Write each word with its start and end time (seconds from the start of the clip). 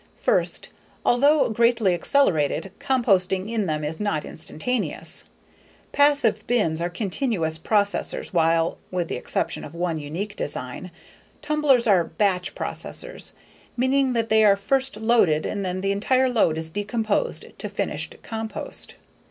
First, 0.17 0.69
although 1.05 1.47
greatly 1.51 1.93
accelerated, 1.93 2.71
composting 2.79 3.47
in 3.47 3.67
them 3.67 3.83
is 3.83 3.99
not 3.99 4.25
instantaneous. 4.25 5.25
Passive 5.91 6.43
bins 6.47 6.81
are 6.81 6.89
continuous 6.89 7.59
processors 7.59 8.29
while 8.29 8.79
(with 8.89 9.09
the 9.09 9.15
exception 9.15 9.63
of 9.63 9.75
one 9.75 9.99
unique 9.99 10.35
design) 10.35 10.89
tumblers 11.43 11.85
are 11.85 12.03
"batch" 12.03 12.55
processors, 12.55 13.35
meaning 13.77 14.13
that 14.13 14.29
they 14.29 14.43
are 14.43 14.55
first 14.57 14.97
loaded 14.97 15.45
and 15.45 15.63
then 15.63 15.81
the 15.81 15.91
entire 15.91 16.29
load 16.29 16.57
is 16.57 16.71
decomposed 16.71 17.45
to 17.59 17.69
finished 17.69 18.15
compost. 18.23 18.95